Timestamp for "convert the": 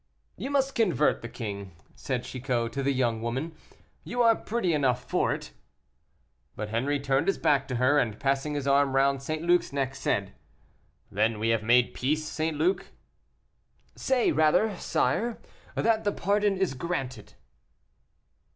0.73-1.29